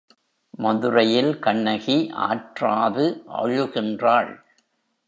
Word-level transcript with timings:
மதுரையில் 0.59 1.39
கண்ணகி 1.39 2.09
ஆற்றாது 2.27 3.05
அழுகின்றாள். 3.37 4.31